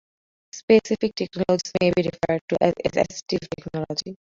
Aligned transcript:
Specific 0.51 1.13
technologies 1.13 1.71
may 1.79 1.91
be 1.95 2.01
referred 2.09 2.41
to 2.49 2.57
as 2.59 2.73
assistive 2.85 3.45
technology. 3.55 4.15